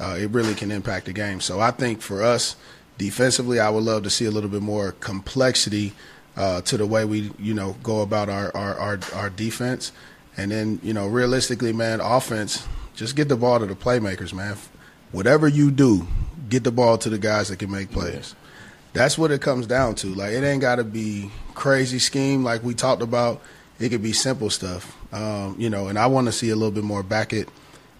[0.00, 1.40] Uh, it really can impact the game.
[1.40, 2.56] So I think for us
[2.98, 5.92] defensively, I would love to see a little bit more complexity
[6.36, 9.92] uh, to the way we you know go about our our our, our defense.
[10.36, 14.56] And then, you know, realistically, man, offense, just get the ball to the playmakers, man.
[15.12, 16.06] Whatever you do,
[16.48, 18.34] get the ball to the guys that can make plays.
[18.92, 20.08] That's what it comes down to.
[20.08, 23.40] Like, it ain't got to be crazy scheme like we talked about.
[23.78, 25.88] It could be simple stuff, um, you know.
[25.88, 27.48] And I want to see a little bit more back at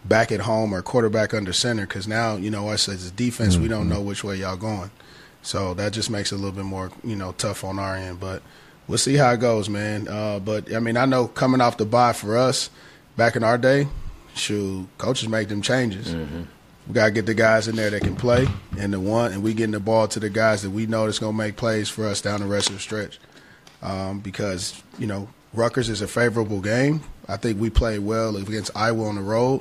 [0.04, 3.56] back at home or quarterback under center because now, you know, us as a defense,
[3.56, 4.90] we don't know which way y'all going.
[5.42, 8.20] So that just makes it a little bit more, you know, tough on our end.
[8.20, 8.42] But
[8.86, 10.08] we'll see how it goes, man.
[10.08, 12.70] Uh, but I mean, I know coming off the bye for us
[13.16, 13.88] back in our day,
[14.34, 16.14] shoot, coaches make them changes.
[16.88, 19.54] We gotta get the guys in there that can play, and the one, and we
[19.54, 22.20] getting the ball to the guys that we know that's gonna make plays for us
[22.20, 23.20] down the rest of the stretch.
[23.82, 27.02] Um, because you know, Rutgers is a favorable game.
[27.28, 29.60] I think we played well against Iowa on the road.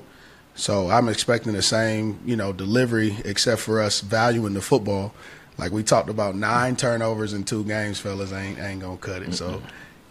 [0.56, 5.14] So I'm expecting the same, you know, delivery, except for us valuing the football.
[5.58, 9.34] Like we talked about nine turnovers in two games, fellas, ain't ain't gonna cut it.
[9.34, 9.62] So,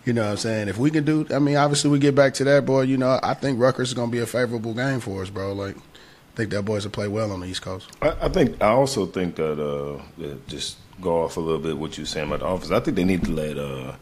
[0.04, 0.68] you know what I'm saying?
[0.68, 3.18] If we can do I mean, obviously we get back to that, boy, you know,
[3.22, 5.52] I think Rutgers is gonna be a favorable game for us, bro.
[5.52, 7.88] Like I think that boys will play well on the East Coast.
[8.00, 10.00] I, I think I also think that uh,
[10.46, 12.70] just go off a little bit what you saying about the office.
[12.70, 13.94] I think they need to let uh,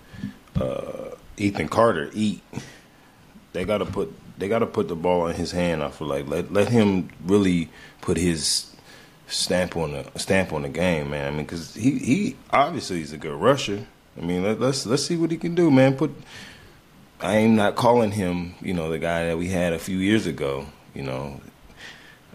[0.60, 2.42] uh, Nathan Carter eat.
[3.52, 5.82] They got to put they got to put the ball in his hand.
[5.82, 8.74] I feel like let let him really put his
[9.26, 11.26] stamp on the stamp on the game, man.
[11.26, 13.86] I mean, because he he obviously he's a good rusher.
[14.18, 15.94] I mean, let, let's let's see what he can do, man.
[15.96, 16.10] Put
[17.20, 20.26] I am not calling him, you know, the guy that we had a few years
[20.26, 20.66] ago.
[20.94, 21.40] You know,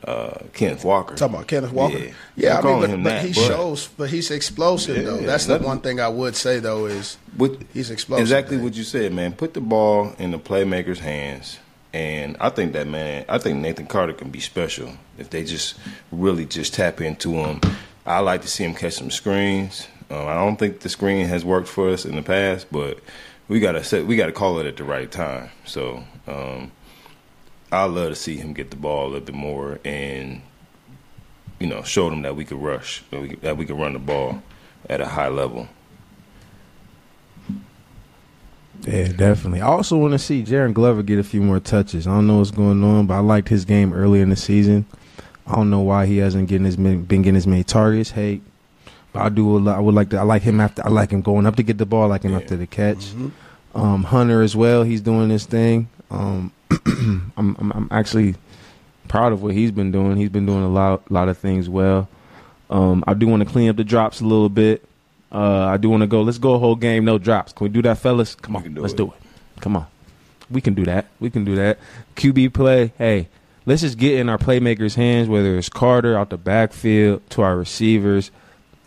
[0.06, 1.16] uh, Kenneth Walker.
[1.16, 2.14] Talking about Kenneth Walker, Yeah.
[2.36, 2.58] yeah.
[2.60, 5.18] I'm mean, but, him but that, he but- shows, but he's explosive Yeah, though.
[5.18, 8.22] That's the one thing I would say though is What, he's explosive.
[8.22, 8.66] Exactly man.
[8.66, 9.34] what you said, man.
[9.34, 11.60] Put the ball in the playmaker's hands.
[11.94, 15.76] And I think that man, I think Nathan Carter can be special if they just
[16.12, 17.62] really just tap into him.
[18.06, 19.88] I like to see him catch some screens.
[20.10, 23.00] Um, I don't think the screen has worked for us in the past, but
[23.48, 25.50] we gotta set, we gotta call it at the right time.
[25.66, 26.72] So um,
[27.72, 30.42] I love to see him get the ball a little bit more and
[31.60, 34.00] you know show them that we could rush, that we, that we could run the
[34.00, 34.42] ball
[34.90, 35.68] at a high level.
[38.82, 39.62] Yeah, definitely.
[39.62, 42.06] I also want to see Jaron Glover get a few more touches.
[42.06, 44.86] I don't know what's going on, but I liked his game early in the season.
[45.48, 48.12] I don't know why he hasn't getting as many, been getting as many targets.
[48.12, 48.42] Hey,
[49.16, 49.58] I do.
[49.58, 50.18] a lot- I would like to.
[50.20, 50.86] I like him after.
[50.86, 52.04] I like him going up to get the ball.
[52.04, 52.38] I like him Yeah.
[52.40, 53.14] after the catch.
[53.76, 54.84] Um, Hunter as well.
[54.84, 55.88] He's doing his thing.
[56.12, 56.52] Um,
[56.86, 58.36] I'm, I'm I'm actually
[59.08, 60.18] proud of what he's been doing.
[60.18, 62.08] He's been doing a lot lot of things well.
[62.70, 64.84] Um, I do want to clean up the drops a little bit.
[65.32, 66.22] Uh, I do want to go.
[66.22, 67.54] Let's go a whole game, no drops.
[67.54, 68.36] Can we do that, fellas?
[68.36, 68.98] Come on, do let's it.
[68.98, 69.62] do it.
[69.62, 69.88] Come on,
[70.52, 71.08] we can do that.
[71.20, 71.80] We can do that.
[72.16, 72.94] QB play.
[72.98, 73.28] Hey,
[73.66, 75.28] let's just get in our playmakers' hands.
[75.28, 78.30] Whether it's Carter out the backfield to our receivers,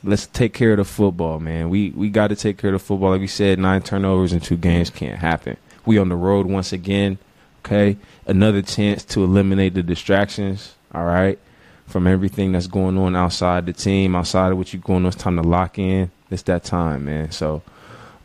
[0.07, 1.69] let's take care of the football, man.
[1.69, 3.11] We we got to take care of the football.
[3.11, 5.57] Like we said, nine turnovers in two games can't happen.
[5.85, 7.19] We on the road once again.
[7.65, 10.75] Okay, another chance to eliminate the distractions.
[10.95, 11.39] All right,
[11.87, 15.09] from everything that's going on outside the team, outside of what you're going on.
[15.09, 16.11] It's time to lock in.
[16.31, 17.33] It's that time, man.
[17.33, 17.63] So,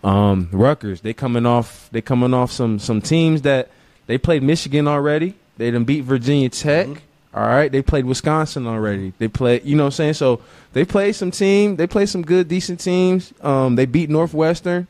[0.03, 1.89] um, Rutgers, they coming off.
[1.91, 3.69] They coming off some some teams that
[4.07, 5.35] they played Michigan already.
[5.57, 6.87] They done beat Virginia Tech.
[7.33, 9.13] All right, they played Wisconsin already.
[9.17, 10.13] They played, you know what I'm saying?
[10.15, 10.41] So
[10.73, 11.77] they played some team.
[11.77, 13.33] They played some good, decent teams.
[13.41, 14.87] Um, they beat Northwestern.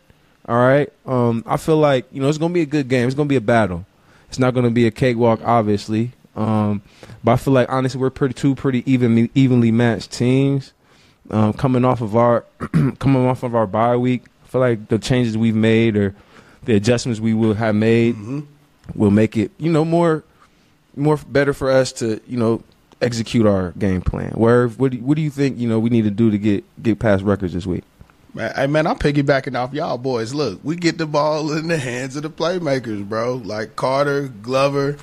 [0.47, 0.91] All right.
[1.05, 3.05] Um, I feel like you know it's gonna be a good game.
[3.05, 3.85] It's gonna be a battle.
[4.27, 6.13] It's not gonna be a cakewalk, obviously.
[6.35, 6.81] Um,
[7.23, 10.73] but I feel like honestly, we're pretty two pretty evenly evenly matched teams.
[11.29, 12.41] Um, coming off of our
[12.99, 16.15] coming off of our bye week, I feel like the changes we've made or
[16.63, 18.15] the adjustments we will have made
[18.95, 20.23] will make it you know more
[20.95, 22.63] more better for us to you know
[23.01, 24.31] execute our game plan.
[24.31, 26.63] Where what do, what do you think you know we need to do to get
[26.81, 27.83] get past Rutgers this week?
[28.33, 30.33] Man, hey man, I'm piggybacking off y'all boys.
[30.33, 33.35] Look, we get the ball in the hands of the playmakers, bro.
[33.35, 34.97] Like Carter, Glover.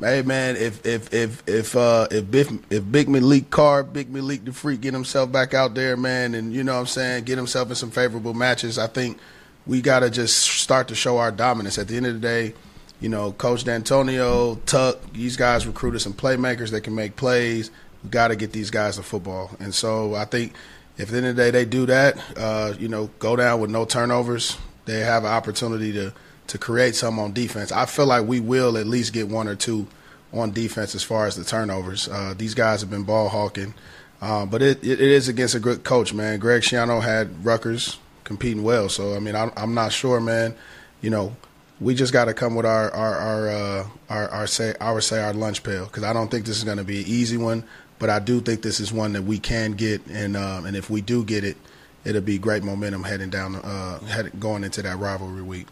[0.00, 4.44] Hey man, if if if if uh if Big, if Big Maliq Carr, Big Maliq
[4.44, 7.36] the freak get himself back out there, man, and you know what I'm saying, get
[7.36, 9.18] himself in some favorable matches, I think
[9.66, 11.78] we gotta just start to show our dominance.
[11.78, 12.54] At the end of the day,
[13.02, 17.70] you know, Coach Dantonio, Tuck, these guys recruited some playmakers that can make plays.
[18.04, 19.50] We got to get these guys to football.
[19.58, 20.54] And so I think
[20.96, 23.60] if at the end of the day they do that, uh, you know, go down
[23.60, 26.14] with no turnovers, they have an opportunity to
[26.48, 27.72] to create some on defense.
[27.72, 29.86] I feel like we will at least get one or two
[30.32, 32.08] on defense as far as the turnovers.
[32.08, 33.74] Uh, these guys have been ball hawking,
[34.20, 36.38] uh, but it, it, it is against a good coach, man.
[36.38, 40.54] Greg Schiano had Rutgers competing well, so I mean, I'm, I'm not sure, man.
[41.00, 41.36] You know,
[41.82, 45.02] we just got to come with our our our, uh, our our say I would
[45.02, 47.36] say our lunch pail because I don't think this is going to be an easy
[47.36, 47.64] one,
[47.98, 50.88] but I do think this is one that we can get, and um, and if
[50.88, 51.56] we do get it,
[52.04, 55.66] it'll be great momentum heading down uh heading, going into that rivalry week.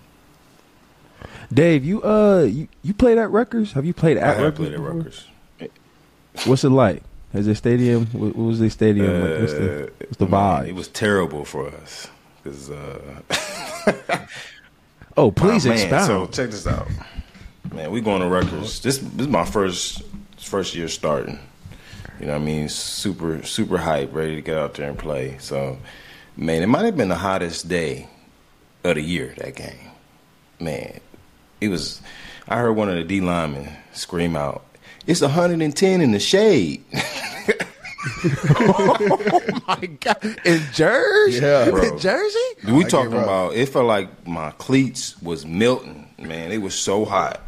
[1.53, 3.73] Dave, you uh, you, you played at Rutgers?
[3.73, 4.57] Have you played I at have Rutgers?
[4.57, 4.97] played at before?
[4.97, 5.27] Rutgers.
[6.45, 7.03] What's it like?
[7.33, 8.07] Is the stadium?
[8.07, 9.21] What, what was the stadium?
[9.21, 9.41] like?
[9.41, 10.69] What's the Uh, what's the man, vibe?
[10.69, 12.09] It was terrible for us
[12.43, 12.71] because.
[12.71, 13.23] Uh,
[15.17, 16.07] oh, please Oh, man, expound.
[16.07, 16.89] So check this out,
[17.73, 17.91] man.
[17.91, 18.81] We going to Rutgers.
[18.81, 20.03] This this is my first
[20.39, 21.39] first year starting.
[22.19, 22.69] You know what I mean?
[22.69, 25.37] Super super hype, ready to get out there and play.
[25.39, 25.79] So,
[26.37, 28.09] man, it might have been the hottest day
[28.85, 29.91] of the year that game.
[30.59, 31.01] Man,
[31.61, 32.01] it was.
[32.49, 34.65] I heard one of the D linemen scream out,
[35.07, 36.85] "It's 110 in the shade."
[38.03, 41.41] Oh, my God, in Jersey?
[41.41, 41.83] Yeah, bro.
[41.83, 42.39] in Jersey?
[42.67, 46.53] We I talking about it felt like my cleats was melting, man.
[46.53, 47.41] It was so hot.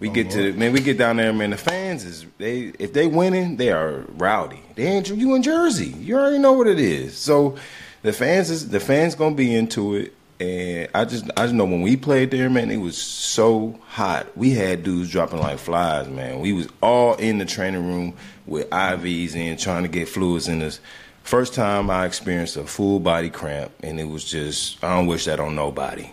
[0.00, 1.50] We get to man, we get down there, man.
[1.50, 4.62] The fans is they if they winning, they are rowdy.
[4.74, 5.88] They ain't you in Jersey.
[5.88, 7.16] You already know what it is.
[7.18, 7.56] So
[8.02, 10.14] the fans is the fans gonna be into it.
[10.40, 14.26] And I just I just know when we played there, man, it was so hot.
[14.38, 16.40] We had dudes dropping like flies, man.
[16.40, 18.14] We was all in the training room
[18.46, 20.80] with IVs in, trying to get fluids in us.
[21.24, 25.26] First time I experienced a full body cramp, and it was just I don't wish
[25.26, 26.10] that on nobody.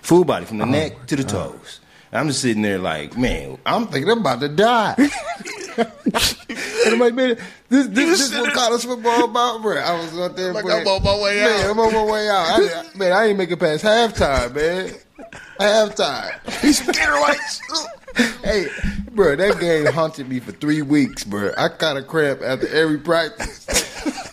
[0.00, 1.80] Full body from the oh neck to the toes.
[2.10, 4.96] I'm just sitting there like, man, I'm thinking I'm about to die.
[5.78, 7.36] and I'm like, man,
[7.68, 9.78] this this, this what college football about, bro.
[9.78, 10.76] I was out there, Like, bro.
[10.80, 11.70] I'm on my way Man, out.
[11.70, 12.46] I'm on my way out.
[12.48, 14.90] I, man, I ain't make it past halftime, man.
[15.58, 16.60] Halftime.
[16.60, 17.38] He's scared like,
[18.42, 18.66] hey,
[19.12, 21.52] bro, that game haunted me for three weeks, bro.
[21.56, 23.66] I got a cramp after every practice.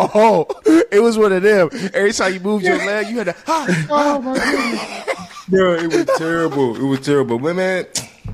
[0.00, 0.46] Oh,
[0.92, 1.68] it was one of them.
[1.92, 3.34] Every time you moved your leg, you had to.
[3.48, 4.16] Ah,
[5.48, 5.74] bro.
[5.74, 6.76] It was terrible.
[6.76, 7.38] It was terrible.
[7.38, 7.86] But man,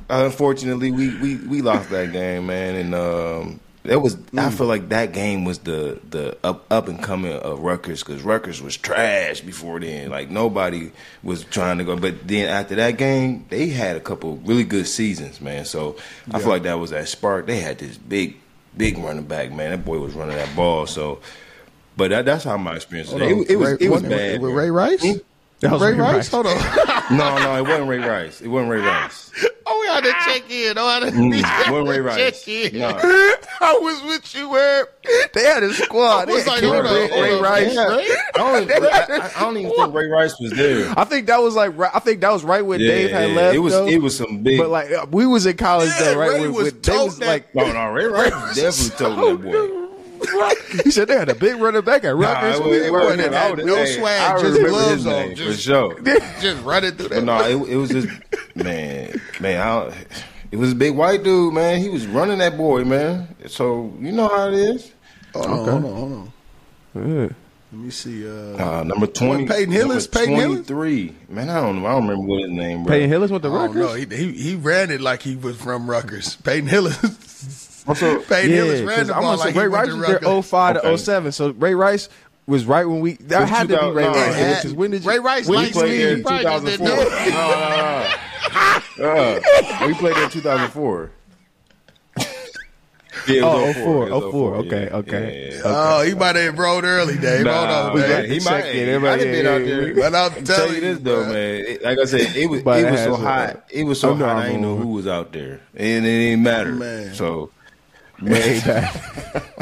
[0.08, 2.74] unfortunately, we we we lost that game, man.
[2.76, 7.02] And um, that was I feel like that game was the the up up and
[7.02, 10.10] coming of Rutgers because Rutgers was trash before then.
[10.10, 10.90] Like nobody
[11.22, 11.96] was trying to go.
[11.96, 15.64] But then after that game, they had a couple really good seasons, man.
[15.64, 15.96] So
[16.30, 17.46] I feel like that was that spark.
[17.46, 18.36] They had this big
[18.76, 19.70] big running back, man.
[19.70, 20.86] That boy was running that ball.
[20.86, 21.20] So.
[21.96, 23.22] But that, that's how my experience was.
[23.22, 24.42] It, it was it was bad.
[24.42, 24.52] With.
[24.52, 25.04] Ray Rice?
[25.64, 26.14] That was Ray Ray Rice?
[26.14, 26.28] Rice.
[26.30, 26.56] Hold on.
[27.10, 28.40] No, no, it wasn't Ray Rice.
[28.40, 29.30] It wasn't Ray Rice.
[29.66, 30.78] oh, we had to check in.
[30.78, 32.44] Oh, I had to Mm, it wasn't Ray Rice.
[32.44, 32.78] check in.
[32.80, 32.88] No.
[33.60, 34.88] I was with you where
[35.34, 36.30] they had a squad.
[36.30, 37.40] I was like, had hold on, Ray, Ray.
[37.40, 37.74] Rice.
[37.74, 37.82] Yeah.
[38.36, 40.94] I don't, I, I don't even think Ray Rice was there.
[40.96, 43.36] I think that was like I think that was right when Yeah, Dave had yeah,
[43.36, 43.54] left.
[43.56, 43.86] It was though.
[43.86, 44.58] it was some big.
[44.58, 46.30] but like we was in college Yeah, though, right?
[46.30, 49.52] Ray when, was when they was like, no, no, Ray Rice was definitely toting that
[49.52, 49.83] boy.
[50.84, 52.58] He said they had a big running back at Nah, Rutgers.
[52.58, 55.12] it was- it wasn't wasn't I No hey, swag, I just remember gloves his on,
[55.12, 56.00] name, just- for sure.
[56.40, 57.24] Just running through But that.
[57.24, 58.08] no, it, it was just
[58.54, 59.60] man, man.
[59.60, 59.94] I,
[60.50, 61.80] it was a big white dude, man.
[61.80, 63.34] He was running that boy, man.
[63.48, 64.92] So you know how it is.
[65.34, 66.32] Hold on, hold on, hold on.
[66.94, 67.28] Yeah.
[67.72, 68.24] Let me see.
[68.28, 68.32] Uh,
[68.80, 70.06] Uh, number twenty, Peyton Hillis?
[70.06, 70.66] Peyton Hillis?
[70.66, 71.16] twenty-three.
[71.28, 71.88] Man, I don't know.
[71.88, 72.84] I don't remember what his name.
[72.84, 72.92] Bro.
[72.92, 73.74] Peyton Hillis went to Rutgers.
[73.74, 73.94] know.
[73.94, 76.36] He, he he ran it like he was from Rutgers.
[76.36, 77.70] Peyton Hillis.
[77.86, 79.94] Also, Peyton Yeah, Hillis ran 'cause the I'm ball gonna say like Ray Rice to
[79.96, 80.90] was there 05 Okay.
[80.90, 81.32] to 07.
[81.32, 82.08] So Ray Rice
[82.46, 84.16] was right when we that Was had to be Ray Rice.
[84.16, 86.14] it had- because when did you, Ray Rice when we likes did you played in
[86.16, 86.24] leave?
[86.24, 87.30] Probably just 2004.
[88.98, 89.10] No, no, no.
[89.10, 89.40] Uh,
[89.86, 91.10] we played in 2004.
[93.28, 95.48] Yeah, Oh, 04, 04, 04, 04, okay, yeah, okay.
[95.50, 95.62] yeah, yeah.
[95.64, 97.44] Oh, he might have rolled early, Dave.
[97.46, 98.10] Nah, Hold on, we Dave.
[98.10, 98.64] got- he might.
[98.66, 99.94] it, He everybody- have been out there.
[99.94, 101.64] But I'm Tell telling you this though, man.
[101.66, 103.64] It- like I said, it was it it was so hot.
[103.70, 104.36] It was so Under hot.
[104.36, 106.72] I didn't know who was out there, and it didn't matter.
[106.72, 107.14] Man.
[107.14, 107.50] So
[108.24, 108.94] Way back.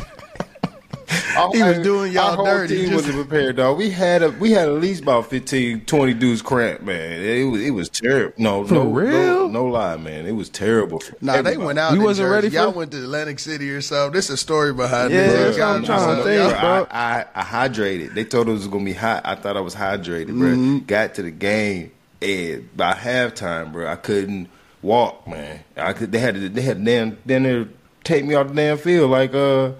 [1.52, 3.76] He was doing y'all our whole dirty, Team just- wasn't prepared, dog.
[3.76, 7.20] We had a we had at least about 15, 20 dudes cramp, man.
[7.20, 8.34] It was it was terrible.
[8.38, 9.10] No, For no, real?
[9.10, 10.26] no, no lie, man.
[10.26, 11.00] It was terrible.
[11.00, 11.94] For Nah, they went out.
[11.94, 12.34] You wasn't Jersey.
[12.34, 14.12] ready for- Y'all went to Atlantic City or something.
[14.12, 15.56] This is a story behind Yeah, this.
[15.56, 16.86] that's I'm trying to think, bro.
[16.90, 18.14] I, I, I hydrated.
[18.14, 19.22] They told us it was gonna be hot.
[19.24, 20.48] I thought I was hydrated, bro.
[20.50, 20.78] Mm-hmm.
[20.86, 24.48] Got to the game, and by halftime, bro, I couldn't
[24.80, 25.60] walk, man.
[25.76, 26.12] I could.
[26.12, 26.36] They had.
[26.54, 27.18] They had to damn.
[27.26, 27.66] Then they
[28.04, 29.72] take me off the damn field like uh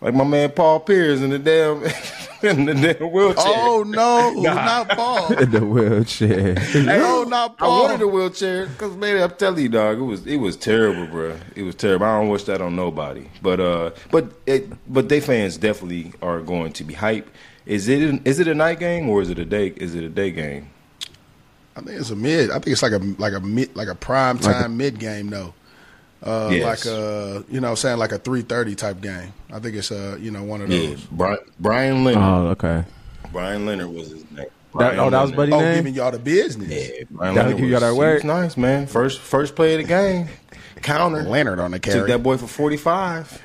[0.00, 1.82] like my man Paul Pierce in the damn
[2.42, 3.44] in the damn wheelchair.
[3.46, 5.32] Oh no, not Paul.
[5.38, 6.54] in the wheelchair.
[6.82, 7.82] No, not I Paul.
[7.84, 11.36] wanted a wheelchair because man, I'm telling you, dog, it was it was terrible, bro.
[11.54, 12.06] It was terrible.
[12.06, 13.28] I don't wish that on nobody.
[13.42, 17.30] But uh, but it, but they fans definitely are going to be hype.
[17.64, 19.68] Is it is it a night game or is it a day?
[19.76, 20.68] Is it a day game?
[21.76, 22.50] I think it's a mid.
[22.50, 25.30] I think it's like a like a mid like a prime Like time mid game
[25.30, 25.54] though.
[26.22, 26.86] Uh, Yes.
[26.86, 29.32] Like a you know saying like a three thirty type game.
[29.52, 31.00] I think it's uh you know one of Yeah, those.
[31.10, 32.22] Brian, Brian Leonard.
[32.22, 32.84] oh, okay.
[33.32, 34.46] Brian Leonard was his name.
[34.78, 35.36] That, oh, that was Leonard.
[35.36, 35.74] Buddy Oh, name.
[35.76, 36.70] giving y'all the business.
[36.70, 38.14] Yeah, Brian That'll Leonard give y'all was, that word.
[38.14, 38.86] was nice, man.
[38.86, 40.28] First first play of the game,
[40.82, 41.22] counter.
[41.24, 41.98] Leonard on the carry.
[42.00, 43.40] Took that boy for forty five.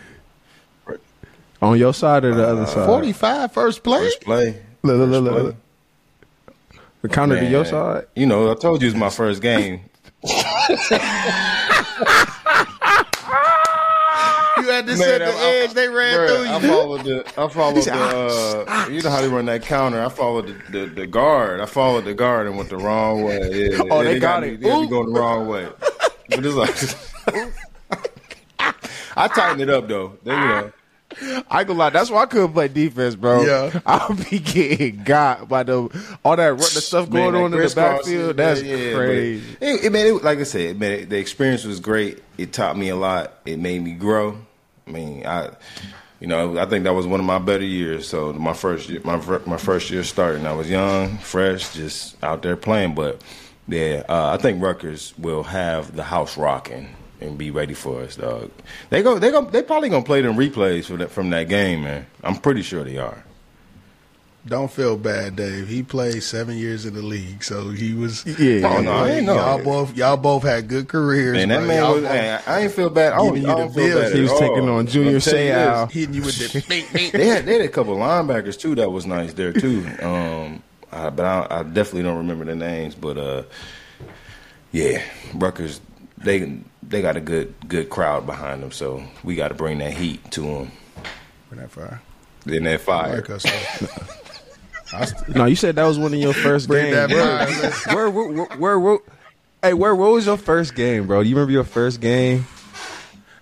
[1.59, 2.85] On your side or the other side?
[2.85, 4.03] 45 first play.
[4.03, 4.61] First play.
[4.83, 5.41] Look, look, First look, play.
[5.41, 5.55] look.
[7.01, 8.05] The counter to your side.
[8.15, 9.81] You know, I told you it was my first game.
[14.85, 15.73] You had to set the I- edge.
[15.73, 16.67] They ran Bruh, through I you.
[16.67, 17.25] followed the.
[17.41, 17.93] I followed the.
[18.67, 20.03] Uh, you know how they run that counter.
[20.03, 21.59] I followed the, the, the guard.
[21.61, 23.69] I followed the guard and went the wrong way.
[23.71, 24.61] Yeah, Oh, they got me- it.
[24.61, 25.67] They me going the wrong way.
[26.29, 27.53] But it's like,
[29.15, 30.17] I tightened it up though.
[30.23, 30.71] They, you know,
[31.49, 33.41] I gonna lie, that's why I couldn't play defense, bro.
[33.43, 33.79] Yeah.
[33.85, 35.89] I'll be getting got by the
[36.23, 38.27] all that the stuff going Man, on in the backfield.
[38.27, 39.57] yeah, That's yeah, but crazy.
[39.61, 42.21] It, it, man, it, like I said, man, it, the experience was great.
[42.37, 43.33] It taught me a lot.
[43.45, 44.37] It made me grow.
[44.87, 45.49] I mean, I,
[46.19, 48.07] you know, I think that was one of my better years.
[48.07, 52.41] So my first year, my my first year starting, I was young, fresh, just out
[52.41, 52.95] there playing.
[52.95, 53.21] But
[53.67, 58.15] yeah, uh, I think Rutgers will have the house rocking and be ready for us,
[58.15, 58.51] dog.
[58.89, 61.83] They go, they go, they probably gonna play them replays from that from that game,
[61.83, 62.05] man.
[62.23, 63.23] I'm pretty sure they are.
[64.47, 65.67] Don't feel bad, Dave.
[65.67, 68.25] He played seven years in the league, so he was.
[68.25, 68.67] Yeah.
[68.67, 69.35] Oh, no, I ain't know.
[69.35, 71.33] Y'all both, y'all both had good careers.
[71.33, 71.67] Man, that bro.
[71.67, 72.03] man Y'all was.
[72.05, 73.13] Hey, I ain't feel bad.
[73.13, 74.13] I don't, Giving I you don't feel bad.
[74.13, 75.91] He was at taking on Junior you Seau.
[75.91, 76.65] hitting you with the.
[76.69, 77.11] bing, bing.
[77.11, 79.85] They had they had a couple linebackers too that was nice there too.
[80.01, 82.95] Um, I, but I, I definitely don't remember the names.
[82.95, 83.43] But uh,
[84.71, 85.01] yeah,
[85.33, 85.81] Rutgers
[86.17, 89.93] they they got a good good crowd behind them, so we got to bring that
[89.93, 90.71] heat to them.
[91.49, 92.01] Bring that fire.
[92.45, 93.15] Then that fire.
[93.15, 93.45] like us.
[94.93, 97.11] I st- No, you said that was one of your first Bring games.
[97.11, 97.87] that.
[97.93, 98.99] Where, where, where, where, where,
[99.61, 101.23] hey, where, what was your first game, bro?
[101.23, 102.45] Do you remember your first game?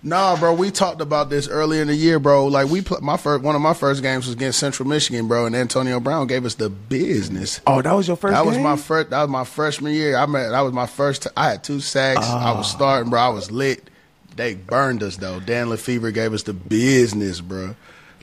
[0.02, 2.46] Nah, bro, we talked about this earlier in the year, bro.
[2.46, 5.46] Like we, pl- my first, one of my first games was against Central Michigan, bro,
[5.46, 7.60] and Antonio Brown gave us the business.
[7.66, 8.32] Oh, that was your first.
[8.32, 9.10] That was my first.
[9.10, 10.16] That was my freshman year.
[10.16, 10.50] I met.
[10.50, 11.24] That was my first.
[11.24, 12.24] T- I had two sacks.
[12.24, 12.76] I was ah.
[12.76, 13.20] starting, bro.
[13.20, 13.90] I was lit.
[14.36, 15.40] They burned us though.
[15.40, 17.74] Dan LeFevour gave us the business, bro.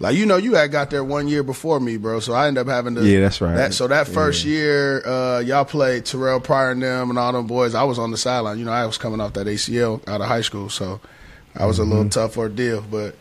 [0.03, 2.19] Like you know, you had got there one year before me, bro.
[2.19, 3.07] So I ended up having to.
[3.07, 3.55] Yeah, that's right.
[3.55, 7.47] That, so that first year, uh, y'all played Terrelle Pryor and them and all them
[7.47, 7.73] boys.
[7.73, 8.59] I was on the sideline.
[8.59, 10.99] You know, I was coming off that ACL out of high school, so
[11.55, 12.81] I was a little tough ordeal.
[12.81, 13.15] But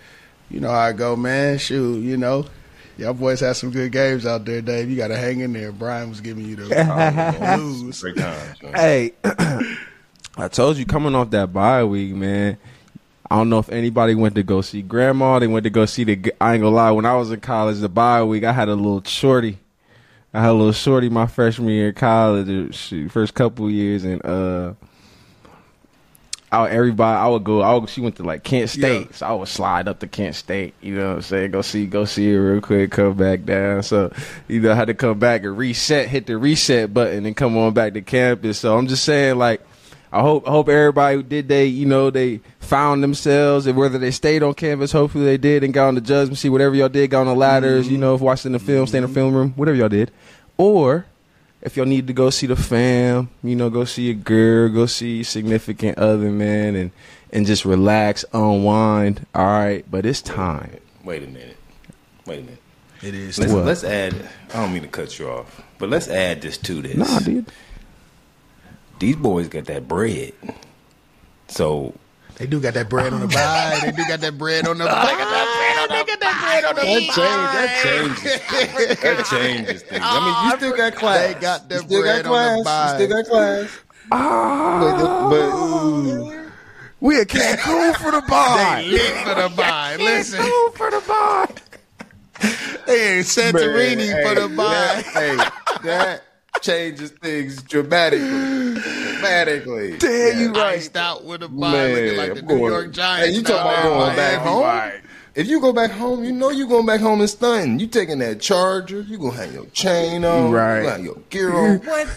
[0.51, 1.59] you know how I go, man.
[1.59, 2.47] Shoot, you know.
[2.99, 4.91] Y'all boys had some good games out there, Dave.
[4.91, 5.71] You got to hang in there.
[5.71, 6.65] Brian was giving you the
[7.57, 8.01] blues.
[8.01, 8.59] Great times.
[8.75, 9.13] Hey,
[10.37, 12.59] I told you coming off that bye week, man.
[13.33, 15.39] I don't know if anybody went to go see grandma.
[15.39, 16.35] They went to go see the.
[16.41, 16.91] I ain't gonna lie.
[16.91, 19.59] When I was in college, the bye week, I had a little shorty.
[20.35, 24.25] I had a little shorty my freshman year in college, uh, first couple years, and
[24.25, 24.75] uh,
[26.51, 27.63] I everybody I would go.
[27.63, 29.13] I would, she went to like Kent State, Yeah.
[29.17, 30.75] so I would slide up to Kent State.
[30.83, 31.51] You know what I'm saying?
[31.53, 33.83] Go see, go see her real quick, come back down.
[33.83, 34.13] So
[34.49, 37.57] you know, I had to come back and reset, hit the reset button, and come
[37.57, 38.59] on back to campus.
[38.59, 39.63] So I'm just saying, like,
[40.13, 43.99] I hope I hope everybody who did they, you know, they found themselves, and whether
[43.99, 46.91] they stayed on campus, hopefully they did, and got on the judgment seat, whatever y'all
[46.91, 48.03] did, got on the ladders, you mm-hmm.
[48.03, 50.11] know, if watching the film, stay in the film room, whatever y'all did,
[50.59, 51.07] or
[51.63, 54.85] if y'all need to go see the fam, you know, go see a girl, go
[54.85, 56.91] see your significant other, man, and
[57.33, 59.27] and just relax, unwind.
[59.35, 60.77] All right, but it's time.
[61.05, 61.57] Wait a minute.
[62.27, 62.59] Wait a minute.
[63.03, 63.39] It is.
[63.39, 64.15] Let's, let's add.
[64.51, 66.97] I don't mean to cut you off, but let's add this to this.
[66.97, 67.51] Nah, dude.
[69.03, 70.33] These boys got that bread.
[71.49, 71.93] So
[72.37, 73.81] They do got that bread on the bye.
[73.83, 75.07] They do got that bread on the bye.
[75.07, 75.89] They got that bread on.
[75.89, 78.23] They got that the that changes.
[78.23, 79.01] That changes.
[79.03, 80.03] that changes things.
[80.05, 81.35] I mean, you still got class.
[81.35, 82.65] They got that you still bread got on the class.
[82.65, 82.99] bye.
[83.01, 83.79] You still got class.
[84.13, 86.53] Ah, But,
[87.01, 88.85] we at Cancun for the They bye.
[88.89, 89.97] lit for the bye.
[89.99, 91.51] Listen, Cancun for the bye.
[92.87, 94.65] Hey, Santorini Man, for the hey, bye.
[94.65, 95.37] that- hey,
[95.89, 96.23] that
[96.61, 98.81] changes things dramatically.
[98.81, 99.97] Dramatically.
[99.99, 100.75] Damn, you right.
[100.77, 103.29] Iced out with a bye, looking like the I'm New going- York Giants.
[103.29, 103.91] Hey, you talking about now.
[104.05, 104.91] going back Miami.
[104.91, 105.01] home?
[105.35, 107.81] If you go back home, you know you going back home and stunting.
[107.81, 110.77] You taking that charger, you gonna have your chain on, Right.
[110.79, 111.79] You gonna have your gear on.
[111.87, 112.09] What?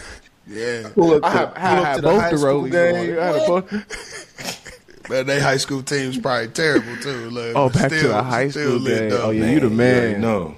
[0.48, 2.38] Yeah, Pull up to, I have, pull I up have to the both high the
[2.38, 3.14] school rollies game.
[3.18, 3.20] on.
[3.20, 3.70] I had What?
[3.70, 7.30] both- but they high school team's probably terrible too.
[7.32, 9.10] Look, Oh, but back to still- the high school lit, game.
[9.10, 9.22] though.
[9.24, 10.22] Oh, yeah, you the man.
[10.22, 10.54] No.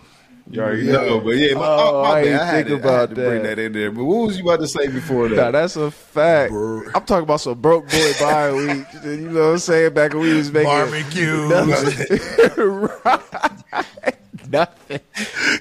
[0.50, 0.92] You already Yeah.
[0.94, 2.40] know, but yeah, my, Oh, my, I bad.
[2.42, 3.60] I had, think to, I about had to bring that.
[3.60, 3.92] in there.
[3.92, 5.36] But what was you about to say before that?
[5.36, 6.54] Nah, that's a fact.
[6.54, 8.86] I'm talking about some broke boy bye week.
[9.04, 9.94] You know what I'm saying?
[9.94, 11.50] Back when we was making Barbecue,
[14.52, 15.00] nothing.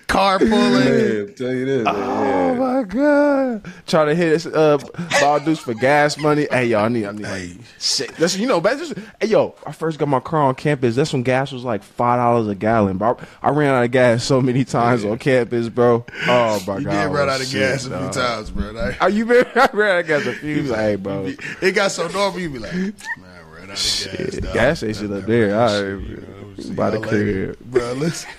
[0.06, 1.26] carpooling.
[1.26, 1.86] Man, tell you this.
[1.88, 3.72] Oh my god!
[3.86, 4.82] Trying to hit us up,
[5.20, 6.46] ball dudes for gas money.
[6.50, 7.48] Hey yo, I need I need Hey.
[7.48, 8.16] like six.
[8.18, 10.94] That's you know, back just hey yo, I first got my car on campus.
[10.96, 13.16] That's when gas was like five dollars a gallon, bro.
[13.42, 16.04] I ran out of gas so many times on campus, bro.
[16.28, 18.70] Oh my You god, did I run out of sick, gas a few times, bro.
[18.72, 19.46] Like, Are you been?
[19.54, 20.62] I ran out of gas a few.
[20.68, 20.74] times.
[20.76, 21.32] Hey, bro.
[21.62, 23.78] It got so normal, you be like, man, I ran out of gas.
[23.80, 24.54] Shit, dog.
[24.54, 25.58] gas station up there.
[25.58, 27.58] All right, by the crib.
[27.60, 27.92] bro.
[27.94, 28.30] Listen,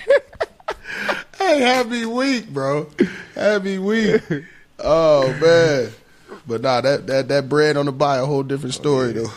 [1.38, 2.90] hey, happy week, bro.
[3.36, 4.22] Happy week.
[4.80, 5.92] Oh man.
[6.48, 9.32] But nah, that, that that bread on the bye a whole different oh, story though.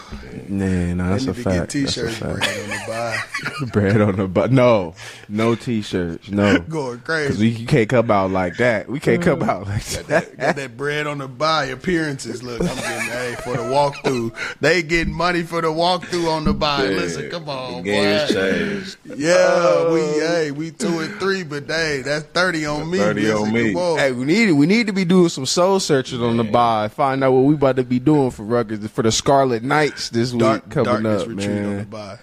[0.49, 1.73] Nah, nah, that's they a need to fact.
[1.73, 2.39] get That's a t-shirts fact.
[2.39, 3.67] bread on the bye.
[3.73, 4.53] bread on the butt.
[4.53, 4.95] No,
[5.29, 6.31] no t-shirts.
[6.31, 7.27] No, Going crazy.
[7.27, 8.89] because we you can't come out like that.
[8.89, 9.49] We can't come mm.
[9.49, 10.31] out like Got that.
[10.31, 12.45] that, got that bread on the bye appearances.
[12.45, 14.33] Look, I'm getting hey for the walkthrough.
[14.61, 16.87] They getting money for the walkthrough on the bye.
[16.87, 18.33] Listen, come on, the game boy.
[18.33, 18.99] changed.
[19.05, 20.27] Yeah, we oh.
[20.29, 22.99] hey we two and three, but hey, that's thirty on me.
[22.99, 23.75] 30 Listen, on me.
[23.75, 23.99] on.
[23.99, 26.89] Hey, we need we need to be doing some soul searching on the bye.
[27.01, 30.32] Find out what we about to be doing for Rutgers for the Scarlet Knights this
[30.32, 32.18] Dark, week coming up, retreat on the man.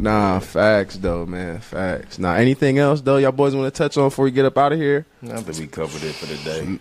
[0.00, 1.60] Nah, facts though, man.
[1.60, 2.18] Facts.
[2.18, 4.72] Nah, anything else though, y'all boys want to touch on before we get up out
[4.72, 5.06] of here?
[5.22, 6.80] I think we covered it for the day.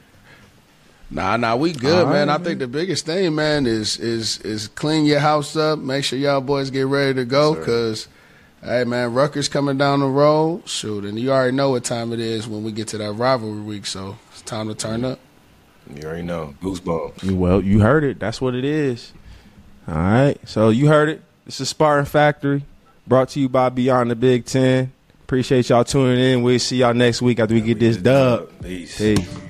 [1.11, 2.29] Nah, nah, we good, All man.
[2.29, 5.77] right, I think the biggest thing, man, is is is clean your house up.
[5.77, 8.07] Make sure y'all boys get ready to go, Yes, cause
[8.63, 10.67] hey, man, Rutgers coming down the road.
[10.67, 13.61] Shoot, and you already know what time it is when we get to that rivalry
[13.61, 13.85] week.
[13.85, 15.19] So it's time to turn up.
[15.93, 16.55] You already know.
[16.61, 17.31] Goosebumps.
[17.31, 18.19] Well, you heard it.
[18.19, 19.13] That's what it is.
[19.87, 20.37] All right.
[20.45, 21.21] So you heard it.
[21.45, 22.63] This is Spartan Factory,
[23.05, 24.91] brought to you by Beyond the Big Ten.
[25.23, 26.41] Appreciate y'all tuning in.
[26.43, 28.49] We'll see y'all next week after we get this dub.
[28.61, 28.97] Peace.
[28.97, 29.45] Peace.